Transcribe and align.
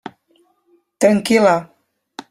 Tranquil·la. 1.05 1.55